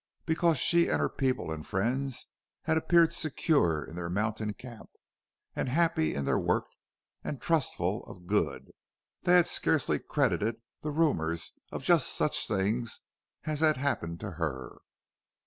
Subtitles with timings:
[0.25, 2.25] Because she and her people and friends
[2.63, 4.89] had appeared secure in their mountain camp
[5.55, 6.65] and happy in their work
[7.23, 8.71] and trustful of good,
[9.21, 13.01] they had scarcely credited the rumors of just such things
[13.43, 14.79] as had happened to her.